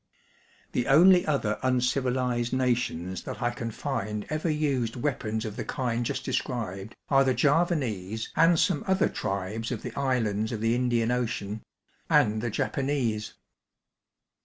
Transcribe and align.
The 0.71 0.87
only 0.87 1.27
other 1.27 1.59
tmcivilised 1.61 2.53
nations 2.53 3.21
that 3.21 3.39
I 3.39 3.51
can 3.51 3.69
find 3.69 4.25
ever 4.31 4.49
used 4.49 4.95
weapons 4.95 5.45
of 5.45 5.57
the 5.57 5.63
kind 5.63 6.03
just 6.03 6.25
described 6.25 6.95
are 7.09 7.23
the 7.23 7.35
Javanese 7.35 8.31
and 8.35 8.57
some 8.57 8.83
other 8.87 9.09
tribes 9.09 9.71
of 9.71 9.83
the 9.83 9.93
islands 9.93 10.51
of 10.51 10.59
the 10.59 10.73
Indian 10.73 11.11
Ocean, 11.11 11.61
and 12.09 12.41
the 12.41 12.49
Japanese. 12.49 13.35